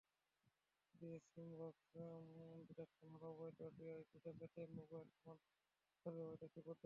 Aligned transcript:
সিম 1.25 1.49
box 1.59 1.85
detection 2.67 3.09
হলো 3.13 3.27
অবৈধ 3.31 3.59
VoIP 3.77 4.17
ঠেকাতে 4.23 4.61
মোবাইল 4.71 5.07
ফোন 5.15 5.35
অপারেটরদের 5.35 6.13
ব্যবহৃত 6.17 6.41
একটি 6.43 6.61
পদ্ধতি। 6.61 6.79